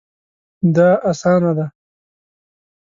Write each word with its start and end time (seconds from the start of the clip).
دا 0.75 0.89
اسانه 1.09 1.51
ده 1.57 1.65